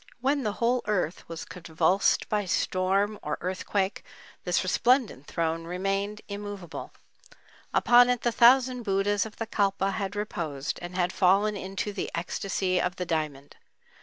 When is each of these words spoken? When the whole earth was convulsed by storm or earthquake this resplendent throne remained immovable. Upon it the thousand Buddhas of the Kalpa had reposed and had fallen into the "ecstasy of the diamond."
When 0.19 0.41
the 0.41 0.53
whole 0.53 0.81
earth 0.87 1.29
was 1.29 1.45
convulsed 1.45 2.27
by 2.27 2.45
storm 2.45 3.19
or 3.21 3.37
earthquake 3.39 4.03
this 4.45 4.63
resplendent 4.63 5.27
throne 5.27 5.65
remained 5.65 6.21
immovable. 6.27 6.91
Upon 7.71 8.09
it 8.09 8.21
the 8.21 8.31
thousand 8.31 8.81
Buddhas 8.81 9.27
of 9.27 9.35
the 9.35 9.45
Kalpa 9.45 9.91
had 9.91 10.15
reposed 10.15 10.79
and 10.81 10.95
had 10.95 11.13
fallen 11.13 11.55
into 11.55 11.93
the 11.93 12.09
"ecstasy 12.15 12.81
of 12.81 12.95
the 12.95 13.05
diamond." 13.05 13.57